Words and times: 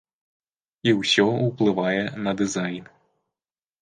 І 0.89 0.93
ўсё 1.01 1.27
ўплывае 1.49 2.01
на 2.29 2.37
дызайн. 2.43 2.85